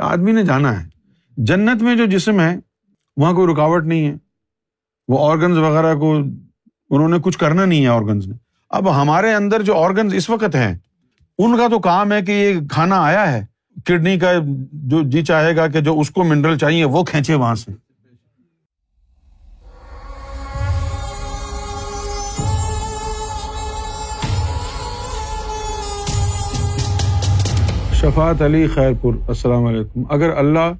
آدمی 0.00 0.32
نے 0.32 0.42
جانا 0.42 0.82
ہے۔ 0.82 0.88
جنت 1.36 1.82
میں 1.82 1.96
جو 1.96 2.04
جسم 2.04 2.40
ہے، 2.40 2.56
وہاں 3.16 3.32
کوئی 3.32 3.54
رکاوٹ 3.54 3.84
نہیں 3.84 4.06
ہے۔ 4.06 4.14
وہ 5.08 5.30
آرگنز 5.30 5.58
وغیرہ 5.58 5.94
کو 5.94 6.16
انہوں 6.90 7.08
نے 7.08 7.16
کچھ 7.22 7.38
کرنا 7.38 7.64
نہیں 7.64 7.82
ہے 7.82 7.88
آرگنز 7.88 8.26
نے 8.26 8.34
اب 8.70 9.02
ہمارے 9.02 9.34
اندر 9.34 9.62
جو 9.62 9.76
آرگنز 9.76 10.14
اس 10.14 10.30
وقت 10.30 10.56
ہیں، 10.56 10.78
ان 11.38 11.56
کا 11.56 11.68
تو 11.68 11.78
کام 11.78 12.12
ہے 12.12 12.22
کہ 12.22 12.32
یہ 12.32 12.66
کھانا 12.70 13.02
آیا 13.02 13.32
ہے۔ 13.32 13.46
کڈنی 13.86 14.18
کا 14.18 14.32
جو 14.72 15.02
جی 15.02 15.24
چاہے 15.24 15.56
گا 15.56 15.66
کہ 15.66 15.80
جو 15.80 16.00
اس 16.00 16.10
کو 16.10 16.24
منرل 16.24 16.58
چاہیے، 16.58 16.84
وہ 16.84 17.02
کھینچے 17.04 17.34
وہاں 17.34 17.54
سے۔ 17.54 17.89
شفات 28.00 28.42
علی 28.42 28.66
خیر 28.66 28.90
پور 29.00 29.14
السلام 29.28 29.64
علیکم۔ 29.64 30.02
اگر 30.10 30.30
اللہ 30.36 30.72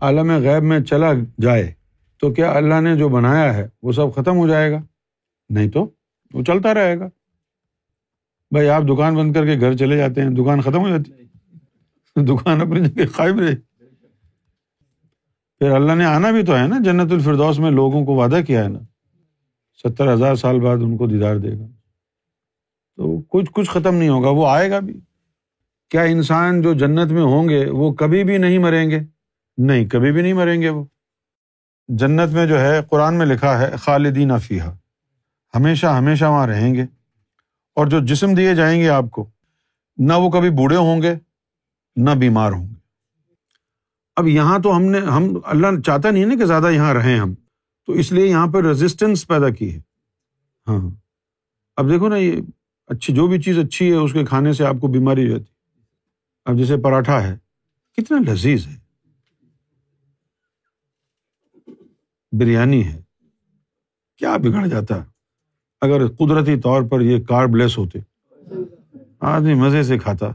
عالم 0.00 0.30
غیب 0.30 0.62
میں 0.62 0.80
چلا 0.80 1.12
جائے، 1.40 1.72
تو 2.20 2.30
کیا 2.30 2.52
اللہ 2.52 2.80
نے 2.80 2.96
جو 2.96 3.08
بنایا 3.08 3.54
ہے، 3.54 3.68
وہ 3.82 3.92
سب 3.92 4.14
ختم 4.14 4.36
ہو 4.36 4.48
جائے 4.48 4.72
گا؟ 4.72 4.82
نہیں 5.48 5.68
تو؟ 5.68 5.90
وہ 6.34 6.42
چلتا 6.42 6.74
رہے 6.74 6.98
گا۔ 6.98 7.08
بھائی، 8.50 8.68
آپ 8.68 8.82
دکان 8.82 9.14
بند 9.14 9.32
کر 9.32 9.46
کے 9.46 9.60
گھر 9.60 9.76
چلے 9.76 9.96
جاتے 9.96 10.22
ہیں، 10.22 10.30
دکان 10.30 10.60
ختم 10.60 10.78
ہو 10.78 10.88
جاتی۔ 10.88 11.12
دکان 12.24 12.60
اپنی 12.60 12.88
جگہ 12.88 13.04
قائم 13.16 13.38
رہے۔ 13.38 13.54
پھر 15.58 15.70
اللہ 15.70 15.92
نے 15.92 16.04
آنا 16.04 16.30
بھی 16.30 16.42
تو 16.42 16.56
ہے 16.56 16.66
نا، 16.66 16.78
جنت 16.84 17.12
الفردوس 17.12 17.58
میں 17.58 17.70
لوگوں 17.70 18.04
کو 18.04 18.14
وعدہ 18.14 18.40
کیا 18.46 18.64
ہے 18.64 18.68
نا۔ 18.68 18.78
ستر 19.82 20.14
ہزار 20.14 20.34
سال 20.34 20.60
بعد 20.60 20.76
ان 20.76 20.96
کو 20.96 21.06
دیدار 21.06 21.36
دے 21.36 21.58
گا۔ 21.58 21.66
تو 22.96 23.20
کچھ 23.20 23.50
کچھ 23.52 23.70
ختم 23.70 23.94
نہیں 23.94 24.08
ہوگا، 24.08 24.28
وہ 24.28 24.46
آئے 24.46 24.70
گا 24.70 24.78
بھی۔ 24.78 25.00
کیا 25.90 26.02
انسان 26.02 26.62
جو 26.62 26.74
جنت 26.74 27.12
میں 27.12 27.22
ہوں 27.22 27.48
گے 27.48 27.70
وہ 27.70 27.92
کبھی 27.92 28.24
بھی 28.24 28.38
نہیں 28.38 28.58
مریں 28.58 28.90
گے؟ 28.90 29.00
نہیں، 29.58 29.88
کبھی 29.88 30.12
بھی 30.12 30.22
نہیں 30.22 30.32
مریں 30.32 30.62
گے 30.62 30.68
وہ۔ 30.68 30.84
جنت 31.88 32.30
میں 32.30 32.46
جو 32.46 32.60
ہے، 32.60 32.80
قرآن 32.90 33.18
میں 33.18 33.26
لکھا 33.26 33.58
ہے، 33.58 33.76
خالدین 33.76 34.30
افیہ 34.30 34.62
ہمیشہ 35.54 35.86
ہمیشہ 35.86 36.24
وہاں 36.24 36.46
رہیں 36.46 36.74
گے۔ 36.74 36.82
اور 37.74 37.86
جو 37.86 38.00
جسم 38.00 38.34
دیے 38.34 38.54
جائیں 38.54 38.82
گے 38.82 38.88
آپ 38.88 39.04
کو، 39.10 39.30
نہ 39.96 40.12
وہ 40.12 40.30
کبھی 40.30 40.50
بوڑھے 40.50 40.76
ہوں 40.76 41.02
گے، 41.02 41.14
نہ 41.96 42.10
بیمار 42.10 42.52
ہوں 42.52 42.68
گے۔ 42.68 42.74
اب 44.16 44.28
یہاں 44.28 44.58
تو 44.58 44.76
ہم 44.76 44.82
نے، 44.82 44.98
ہم، 44.98 45.38
اللہ 45.44 45.80
چاہتا 45.80 46.10
نہیں 46.10 46.26
نا 46.26 46.34
کہ 46.34 46.44
زیادہ 46.44 46.70
یہاں 46.70 46.94
رہیں 46.94 47.18
ہم۔ 47.18 47.34
تو 47.86 47.92
اس 47.92 48.12
لیے 48.12 48.26
یہاں 48.26 48.46
پہ 48.46 48.58
رزسٹینس 48.58 49.28
پیدا 49.28 49.48
کی 49.48 49.74
ہے۔ 49.74 49.80
ہاں۔ 50.68 50.90
اب 51.76 51.90
دیکھو 51.90 52.08
نا، 52.08 52.16
یہ 52.16 52.40
اچھی، 52.86 53.14
جو 53.14 53.26
بھی 53.26 53.42
چیز 53.42 53.58
اچھی 53.58 53.90
ہے، 53.90 53.96
اس 53.96 54.12
کے 54.12 54.24
کھانے 54.24 54.52
سے 54.52 54.64
آپ 54.64 54.76
کو 54.80 54.86
بیماری 54.86 55.24
ہو 55.24 55.38
جاتی 55.38 55.57
اب 56.48 56.58
جیسے 56.58 56.76
پراٹھا 56.76 57.28
ہے، 57.28 57.36
کتنا 57.96 58.32
لذیذ 58.32 58.66
ہے۔ 58.66 58.76
بریانی 62.32 62.86
ہے، 62.86 63.02
کیا 64.18 64.36
بگڑ 64.36 64.66
جاتا۔ 64.66 65.04
اگر 65.80 66.06
قدرتی 66.06 66.60
طور 66.60 66.82
پر 66.82 67.00
یہ 67.00 67.24
کارب 67.24 67.56
لیس 67.56 67.78
ہوتے، 67.78 67.98
آدمی 69.20 69.54
مزے 69.54 69.82
سے 69.82 69.98
کھاتا۔ 69.98 70.26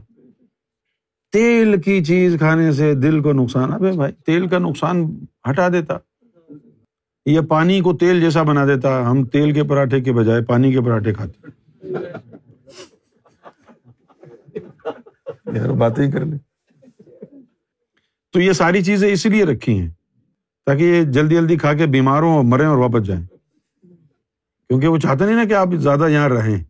تیل 1.32 1.80
کی 1.80 2.04
چیز 2.04 2.36
کھانے 2.38 2.72
سے 2.72 2.94
دل 2.94 3.22
کو 3.22 3.32
نقصان، 3.32 3.72
ابے 3.72 3.92
بھائی، 3.92 4.12
تیل 4.12 4.48
کا 4.48 4.58
نقصان 4.58 5.24
ہٹا 5.50 5.68
دیتا۔ 5.68 5.94
یہ 7.26 7.40
پانی 7.40 7.80
کو 7.80 7.96
تیل 7.96 8.20
جیسا 8.20 8.42
بنا 8.42 8.66
دیتا، 8.66 9.10
ہم 9.10 9.24
تیل 9.24 9.52
کے 9.52 9.64
پراٹھے 9.64 10.00
کے 10.00 10.12
بجائے 10.12 10.42
پانی 10.42 10.72
کے 10.72 10.80
پراٹھے 10.80 11.14
کھاتے۔ 11.14 11.46
یار 15.56 15.68
باتیں 15.68 16.10
کر 16.10 16.24
لیں۔ 16.24 16.38
تو 18.32 18.40
یہ 18.40 18.52
ساری 18.52 18.84
چیزیں 18.84 19.12
اسی 19.12 19.28
لیے 19.28 19.44
رکھی 19.44 19.80
ہیں 19.80 19.90
تاکہ 20.66 20.82
یہ 20.82 21.02
جلدی 21.02 21.34
جلدی 21.34 21.56
کھا 21.56 21.74
کے 21.74 21.86
بیماروں 21.86 22.34
اور 22.34 22.44
مریں 22.44 22.66
اور 22.66 22.76
واپس 22.76 23.06
جائیں۔ 23.06 23.26
کیونکہ 24.68 24.88
وہ 24.88 24.98
چاہتے 24.98 25.24
نہیں 25.24 25.36
نا 25.36 25.44
کہ 25.44 25.54
آپ 25.54 25.68
زیادہ 25.74 26.08
یہاں 26.08 26.28
رہیں۔ 26.28 26.64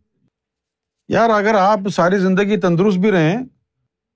یار 1.07 1.29
اگر 1.29 1.55
آپ 1.55 1.79
ساری 1.93 2.19
زندگی 2.19 2.57
تندرست 2.57 2.97
بھی 2.97 3.11
رہیں 3.11 3.37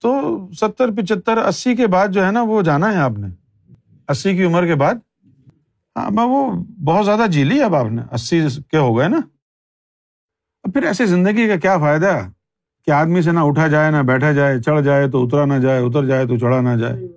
تو 0.01 0.39
ستر، 0.51 0.91
پچہتر، 0.91 1.37
اسی 1.37 1.75
کے 1.75 1.87
بعد 1.87 2.07
جو 2.07 2.25
ہے 2.25 2.31
نا 2.31 2.41
وہ 2.41 2.61
جانا 2.61 2.91
ہے 2.91 2.97
آپ 2.97 3.11
نے۔ 3.11 3.27
اسی 4.07 4.37
کی 4.37 4.43
عمر 4.43 4.65
کے 4.65 4.75
بعد۔ 4.75 4.95
ہاں 5.95 6.11
میں 6.11 6.23
وہ 6.23 6.63
بہت 6.83 7.05
زیادہ 7.05 7.27
جی 7.27 7.43
لی 7.43 7.61
اب 7.61 7.75
آپ 7.75 7.91
نے۔ 7.91 8.01
اسی 8.11 8.41
کے 8.71 8.77
ہو 8.77 8.97
گئے 8.97 9.07
نا۔ 9.07 9.17
اب 10.63 10.73
پھر 10.73 10.83
ایسی 10.83 11.05
زندگی 11.05 11.47
کا 11.47 11.55
کیا 11.55 11.77
فائدہ؟ 11.77 12.19
کہ 12.89 12.93
آدمی 12.93 13.21
سے 13.21 13.31
نہ 13.31 13.39
اٹھا 13.39 13.67
جائے، 13.67 13.91
نہ 13.91 13.97
بیٹھا 13.97 14.31
جائے، 14.31 14.61
چڑھ 14.61 14.83
جائے 14.83 15.09
تو 15.09 15.25
اترا 15.25 15.45
نہ 15.45 15.53
جائے، 15.53 15.81
اتر 15.81 16.05
جائے 16.05 16.25
تو 16.25 16.37
چڑھا 16.37 16.61
نہ 16.61 16.79
جائے۔ 16.79 17.07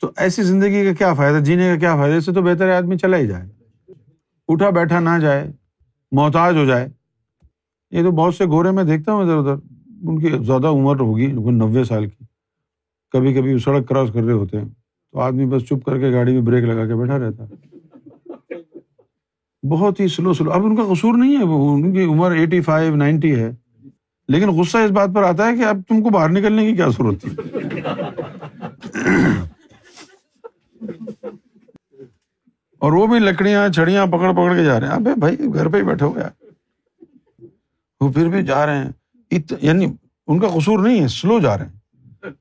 تو 0.00 0.10
ایسی 0.16 0.42
زندگی 0.42 0.84
کا 0.84 0.92
کیا 0.92 1.14
فائدہ، 1.14 1.44
جینے 1.44 1.68
کا 1.68 1.76
کیا 1.76 1.96
فائدہ؟ 1.96 2.16
اس 2.16 2.24
سے 2.26 2.32
تو 2.32 2.42
بہتر 2.42 2.68
ہے 2.68 2.72
آدمی 2.72 2.96
چلا 2.96 3.16
ہی 3.16 3.26
جائے۔ 3.26 3.48
اٹھا 4.48 4.70
بیٹھا 4.70 5.00
نہ 5.00 5.18
جائے، 5.20 5.50
محتاج 6.12 6.56
ہو 6.56 6.64
جائے۔ 6.64 6.88
یہ 7.90 8.02
تو 8.02 8.10
بہت 8.10 8.34
سے 8.34 8.46
گورے 8.46 8.70
میں 8.70 8.84
دیکھتا 8.84 9.12
ہوں 9.12 9.20
ادھر 9.20 9.36
ادھر۔ 9.36 9.54
ان 10.02 10.18
کی 10.18 10.44
زیادہ 10.46 10.66
عمر 10.66 11.00
ہوگی 11.00 11.26
نوے 11.32 11.84
سال 11.84 12.06
کی۔ 12.06 12.24
کبھی 13.12 13.34
کبھی 13.34 13.58
سڑک 13.58 13.88
کراس 13.88 14.08
کر 14.12 14.22
رہے 14.22 14.32
ہوتے 14.32 14.60
ہیں۔ 14.60 14.68
تو 15.12 15.20
آدمی 15.20 15.46
بس 15.46 15.62
چپ 15.62 15.84
کر 15.86 15.98
کے 15.98 16.12
گاڑی 16.12 16.32
میں 16.32 16.42
بریک 16.42 16.64
لگا 16.64 16.86
کے 16.86 16.94
بیٹھا 16.94 17.18
رہتا 17.18 17.44
بہت 19.68 20.00
ہی 20.00 20.08
سلو 20.08 20.32
سلو۔ 20.32 20.52
اب 20.52 20.64
ان 20.64 20.76
کا 20.76 20.82
قصور 20.90 21.14
نہیں 21.14 21.36
ہے 21.36 21.42
ان 21.74 21.92
کی 21.92 22.04
عمر 22.04 22.30
ایٹی 22.30 22.60
فائیو، 22.60 22.96
نائنٹی 22.96 23.36
ہے۔ 23.36 23.50
لیکن 24.28 24.48
غصہ 24.48 24.78
اس 24.78 24.90
بات 24.90 25.08
پر 25.14 25.22
آتا 25.22 25.48
ہے 25.48 25.56
کہ 25.56 25.64
اب 25.64 25.80
تم 25.88 26.02
کو 26.02 26.10
باہر 26.10 26.28
نکلنے 26.28 26.70
کی 26.70 26.76
کیا 26.76 26.88
ضرورت 26.88 27.22
تھی؟ 27.22 27.30
اور 32.78 32.92
وہ 32.92 33.06
بھی 33.06 33.18
لکڑیاں، 33.18 33.68
چھڑیاں 33.68 34.06
پکڑ 34.06 34.32
پکڑ 34.32 34.54
کے 34.56 34.64
جا 34.64 34.80
رہے 34.80 34.86
ہیں۔ 34.86 34.94
ابے 34.94 35.10
بھائی، 35.16 35.36
گھر 35.54 35.68
پہ 35.68 35.76
ہی 35.76 35.82
بیٹھے 35.82 36.06
ہوئے 36.06 36.24
وہ 38.00 38.12
پھر 38.12 38.28
بھی 38.28 38.42
جا 38.42 38.66
رہے 38.66 38.84
ہیں۔ 38.84 38.90
یعنی 39.62 39.86
ان 40.26 40.38
کا 40.38 40.48
قصور 40.48 40.78
نہیں 40.78 41.00
ہے، 41.02 41.08
سلو 41.08 41.40
جا 41.40 41.58
رہے 41.58 41.66
ہیں۔ 41.66 41.72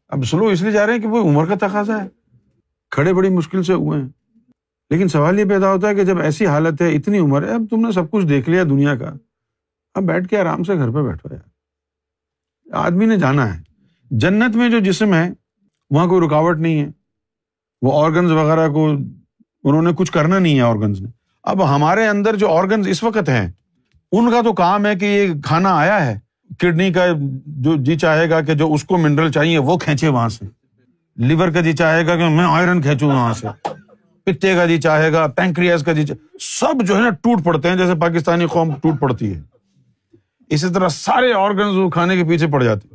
اب 0.07 0.25
سلو 0.25 0.45
اس 0.45 0.61
لیے 0.61 0.71
جا 0.71 0.85
رہے 0.85 0.93
ہیں 0.93 1.01
کہ 1.01 1.07
وہ 1.07 1.29
عمر 1.29 1.45
کا 1.45 1.67
تقاضا 1.67 2.03
ہے۔ 2.03 2.09
کھڑے 2.91 3.13
بڑی 3.13 3.29
مشکل 3.29 3.63
سے 3.63 3.73
ہوئے 3.73 4.01
ہیں۔ 4.01 4.09
لیکن 4.89 5.07
سوال 5.07 5.39
یہ 5.39 5.45
پیدا 5.45 5.73
ہوتا 5.73 5.89
ہے 5.89 5.95
کہ 5.95 6.03
جب 6.03 6.19
ایسی 6.19 6.45
حالت 6.45 6.81
ہے، 6.81 6.95
اتنی 6.95 7.19
عمر 7.19 7.43
ہے، 7.43 7.53
اب 7.53 7.61
تم 7.69 7.79
نے 7.79 7.91
سب 7.91 8.11
کچھ 8.11 8.25
دیکھ 8.25 8.49
لیا 8.49 8.63
دنیا 8.63 8.95
کا۔ 8.95 9.13
اب 9.93 10.03
بیٹھ 10.03 10.27
کے 10.27 10.39
آرام 10.39 10.63
سے 10.63 10.73
گھر 10.73 10.89
پہ 10.91 11.01
بیٹھو 11.01 11.29
یار۔ 11.31 11.56
آدمی 12.71 13.05
نے 13.05 13.17
جانا 13.17 13.55
ہے۔ 13.55 13.61
جنت 14.11 14.55
میں 14.55 14.69
جو 14.69 14.79
جسم 14.79 15.13
ہے، 15.13 15.29
وہاں 15.89 16.07
کوئی 16.07 16.27
رکاوٹ 16.27 16.59
نہیں 16.59 16.79
ہے۔ 16.79 16.87
وہ 17.81 18.05
آرگنز 18.05 18.31
وغیرہ 18.31 18.69
کو 18.69 18.89
انہوں 19.63 19.81
نے 19.81 19.89
کچھ 19.95 20.11
کرنا 20.11 20.39
نہیں 20.39 20.55
ہے 20.55 20.61
آرگنز 20.61 21.01
نے۔ 21.01 21.09
اب 21.43 21.75
ہمارے 21.75 22.07
اندر 22.07 22.35
جو 22.35 22.51
آرگنز 22.51 22.87
اس 22.87 23.03
وقت 23.03 23.29
ہیں، 23.29 23.51
ان 24.11 24.31
کا 24.31 24.41
تو 24.41 24.53
کام 24.53 24.85
ہے 24.85 24.95
کہ 24.95 25.05
یہ 25.05 25.41
کھانا 25.41 25.75
آیا 25.75 26.05
ہے۔ 26.05 26.19
کڈنی 26.59 26.93
کا 26.93 27.05
جو 27.45 27.75
جی 27.75 27.97
چاہے 27.97 28.29
گا 28.29 28.41
کہ 28.41 28.53
جو 28.53 28.73
اس 28.73 28.83
کو 28.83 28.97
منرل 28.97 29.31
چاہیے، 29.31 29.57
وہ 29.57 29.77
کھینچے 29.77 30.07
وہاں 30.07 30.29
سے۔ 30.29 30.45
لیور 31.15 31.49
کا 31.49 31.61
جی 31.61 31.73
چاہے 31.73 32.07
گا 32.07 32.15
کہ 32.15 32.29
میں 32.29 32.45
آئرن 32.47 32.81
کھینچوں 32.81 33.07
وہاں 33.07 33.33
سے۔ 33.33 33.47
پتے 34.23 34.55
کا 34.55 34.65
جی 34.65 34.81
چاہے 34.81 35.13
گا 35.13 35.27
پینکریاز 35.27 35.83
کا 35.83 35.93
جی 35.93 36.05
چاہے 36.05 36.37
سب 36.39 36.85
جو 36.87 36.95
ہے 36.95 37.01
نا 37.01 37.09
ٹوٹ 37.09 37.43
پڑتے 37.43 37.69
ہیں، 37.69 37.75
جیسے 37.75 37.95
پاکستانی 37.95 38.45
قوم 38.45 38.73
ٹوٹ 38.73 38.99
پڑتی 38.99 39.35
ہے۔ 39.35 39.56
اسی 40.49 40.73
طرح 40.73 40.87
سارے 40.89 41.33
آرگنز 41.33 41.77
وہ 41.77 41.89
کھانے 41.89 42.17
کے 42.17 42.23
پیچھے 42.23 42.47
پڑ 42.47 42.63
جاتے 42.63 42.87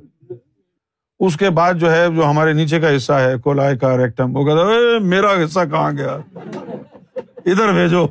اس 1.20 1.36
کے 1.36 1.50
بعد 1.50 1.74
جو 1.74 1.92
ہے، 1.92 2.06
جو 2.16 2.30
ہمارے 2.30 2.52
نیچے 2.52 2.80
کا 2.80 2.96
حصہ 2.96 3.12
ہے 3.12 3.38
کولائے 3.38 3.76
کا 3.76 3.96
ریکٹم 3.96 4.36
وہ 4.36 4.44
کہتا 4.44 5.04
میرا 5.04 5.44
حصہ 5.44 5.60
کہاں 5.70 5.92
گیا؟ 5.92 6.18
ادھر 7.46 7.72
بھیجو۔ 7.72 8.06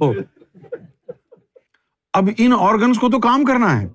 اب 2.14 2.30
ان 2.38 2.52
آرگنس 2.60 3.00
کو 3.00 3.10
تو 3.10 3.20
کام 3.20 3.44
کرنا 3.44 3.82
ہے۔ 3.82 3.88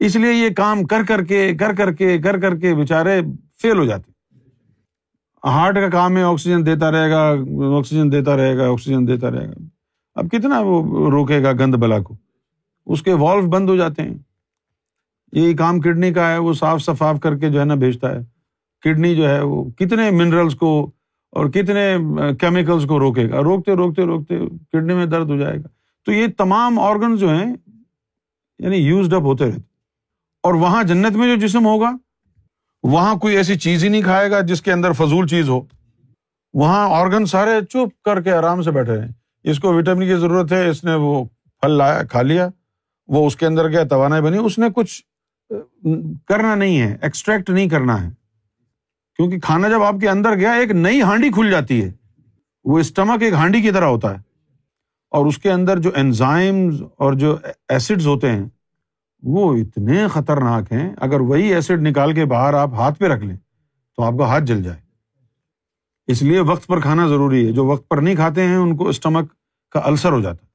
اس 0.00 0.16
لیے 0.16 0.32
یہ 0.32 0.54
کام 0.54 0.84
کر 0.84 1.02
کر 1.08 1.24
کے، 1.24 1.54
کر 1.54 1.74
کر 1.74 1.92
کے، 1.92 2.18
کر 2.18 2.40
کر 2.40 2.56
کے 2.56 2.74
بےچارے 2.74 3.20
فیل 3.62 3.78
ہو 3.78 3.84
جاتے 3.84 4.12
ہارٹ 5.48 5.74
کا 5.74 5.88
کام 5.88 6.16
ہے 6.16 6.22
آکسیجن 6.22 6.66
دیتا 6.66 6.90
رہے 6.90 7.10
گا 7.10 7.34
آکسیجن 7.78 8.12
دیتا 8.12 8.36
رہے 8.36 8.56
گا 8.56 8.68
آکسیجن 8.72 9.08
دیتا 9.08 9.30
رہے 9.30 9.48
گا۔ 9.48 9.64
اب 10.14 10.30
کتنا 10.32 10.60
وہ 10.60 11.10
روکے 11.10 11.42
گا 11.42 11.52
گند 11.52 11.74
بلا 11.74 11.98
کو؟ 11.98 12.16
اس 12.86 13.02
کے 13.02 13.12
والو 13.12 13.42
بند 13.42 13.68
ہو 13.68 13.76
جاتے 13.76 14.02
ہیں۔ 14.02 14.31
یہی 15.32 15.54
کام 15.54 15.80
کڈنی 15.80 16.12
کا 16.12 16.32
ہے، 16.32 16.38
وہ 16.38 16.52
صاف 16.52 16.80
شفاف 16.80 17.20
کر 17.20 17.36
کے 17.36 17.50
جو 17.50 17.60
ہے 17.60 17.64
نا 17.64 17.74
بھیجتا 17.74 18.12
ہے۔ 18.12 18.18
کڈنی 18.80 19.16
جو 19.16 19.28
ہے 19.28 19.40
وہ 19.40 19.64
کتنے 19.64 20.10
منرلس 20.10 20.54
کو 20.54 20.90
اور 21.32 21.46
کتنے 21.46 21.96
کیمیکلس 22.40 22.86
کو 22.86 22.98
روکے 22.98 23.30
گا۔ 23.30 23.40
روکتے 23.40 23.72
روکتے 23.72 24.02
روکتے 24.02 24.34
کڈنی 24.72 24.94
میں 24.94 25.06
درد 25.06 25.30
ہو 25.30 25.36
جائے 25.36 25.56
گا۔ 25.56 25.68
تو 26.04 26.12
یہ 26.12 26.26
تمام 26.38 26.78
آرگنس 26.78 27.20
جو 27.20 27.28
ہیں 27.28 27.54
یعنی 28.58 28.76
یوزڈ 28.76 29.14
اپ 29.14 29.22
ہوتے 29.22 29.46
رہتے۔ 29.46 29.60
اور 30.42 30.54
وہاں 30.54 30.82
جنت 30.82 31.16
میں 31.16 31.36
جو 31.36 31.46
جسم 31.46 31.66
ہوگا، 31.66 31.96
وہاں 32.82 33.14
کوئی 33.14 33.36
ایسی 33.36 33.54
چیز 33.58 33.84
ہی 33.84 33.88
نہیں 33.88 34.02
کھائے 34.02 34.30
گا 34.30 34.40
جس 34.40 34.62
کے 34.62 34.72
اندر 34.72 34.92
فضول 34.92 35.26
چیز 35.26 35.48
ہو۔ 35.48 35.60
وہاں 36.54 36.88
آرگن 36.90 37.26
سارے 37.26 37.66
چپ 37.70 38.04
کر 38.04 38.20
کے 38.20 38.32
آرام 38.32 38.62
سے 38.62 38.70
بیٹھے 38.70 38.96
رہے 38.96 39.06
اس 39.44 39.58
کو 39.58 39.74
وٹامن 39.74 40.00
کی 40.00 40.16
ضرورت 40.16 40.52
ہے، 40.52 40.68
اس 40.68 40.84
نے 40.84 40.94
وہ 40.94 41.24
پھل 41.60 41.70
لایا، 41.70 42.02
کھا 42.02 42.22
لیا، 42.22 42.48
وہ 43.08 43.26
اس 43.26 43.36
کے 43.36 43.46
اندر 43.46 43.70
کیا 43.70 43.84
توانائی 43.84 44.22
بنی، 44.22 44.38
اس 44.38 44.58
نے 44.58 44.66
کچھ 44.74 45.02
کرنا 46.28 46.54
نہیں 46.54 46.80
ہے 46.80 46.96
ایکسٹریکٹ 47.02 47.50
نہیں 47.50 47.68
کرنا 47.68 48.04
ہے۔ 48.04 48.10
کیونکہ 49.16 49.40
کھانا 49.40 49.68
جب 49.68 49.82
آپ 49.82 49.94
کے 50.00 50.08
اندر 50.08 50.34
گیا، 50.34 50.52
ایک 50.52 50.70
نئی 50.70 51.02
ہانڈی 51.02 51.30
کھل 51.30 51.50
جاتی 51.50 51.84
ہے۔ 51.84 51.92
وہ 52.64 52.78
اسٹمک 52.78 53.22
ایک 53.22 53.32
ہانڈی 53.32 53.60
کی 53.60 53.70
طرح 53.70 53.84
ہوتا 53.84 54.10
ہے۔ 54.10 54.18
اور 55.10 55.26
اس 55.26 55.38
کے 55.38 55.52
اندر 55.52 55.78
جو 55.78 55.90
انزائمز 55.96 56.82
اور 56.98 57.12
جو 57.12 57.36
ایسڈز 57.68 58.06
ہوتے 58.06 58.32
ہیں، 58.32 58.44
وہ 59.22 59.56
اتنے 59.56 60.08
خطرناک 60.08 60.72
ہیں۔ 60.72 60.94
اگر 60.96 61.20
وہی 61.20 61.54
ایسڈ 61.54 61.82
نکال 61.82 62.14
کے 62.14 62.24
باہر 62.24 62.54
آپ 62.54 62.74
ہاتھ 62.74 62.98
پہ 62.98 63.06
رکھ 63.06 63.24
لیں، 63.24 63.36
تو 63.96 64.02
آپ 64.02 64.12
کا 64.18 64.26
ہاتھ 64.26 64.44
جل 64.44 64.62
جائے۔ 64.62 64.80
اس 66.06 66.22
لیے 66.22 66.40
وقت 66.40 66.66
پر 66.66 66.80
کھانا 66.80 67.08
ضروری 67.08 67.46
ہے۔ 67.46 67.52
جو 67.52 67.66
وقت 67.66 67.88
پر 67.88 67.98
نہیں 67.98 68.14
کھاتے 68.14 68.42
ہیں، 68.42 68.56
ان 68.56 68.76
کو 68.76 68.88
اسٹمک 68.88 69.32
کا 69.70 69.80
السر 69.84 70.12
ہو 70.12 70.20
جاتا 70.20 70.46
ہے۔ 70.46 70.51